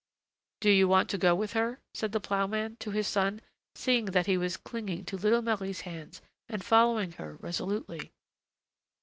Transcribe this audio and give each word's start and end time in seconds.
"Do 0.61 0.71
you 0.71 0.87
want 0.87 1.11
to 1.11 1.17
go 1.19 1.35
with 1.35 1.53
her?" 1.53 1.79
said 1.93 2.11
the 2.11 2.19
ploughman 2.19 2.75
to 2.77 2.89
his 2.89 3.07
son, 3.07 3.39
seeing 3.75 4.05
that 4.05 4.25
he 4.25 4.35
was 4.35 4.57
clinging 4.57 5.05
to 5.05 5.15
little 5.15 5.43
Marie's 5.43 5.81
hands 5.81 6.23
and 6.49 6.65
following 6.65 7.11
her 7.11 7.35
resolutely. 7.35 8.11